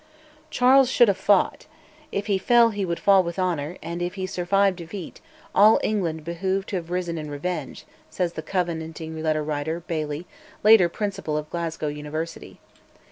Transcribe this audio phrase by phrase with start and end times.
[0.49, 1.67] Charles should have fought:
[2.11, 5.21] if he fell he would fall with honour; and if he survived defeat
[5.53, 10.25] "all England behoved to have risen in revenge," says the Covenanting letter writer, Baillie,
[10.63, 12.59] later Principal of Glasgow University.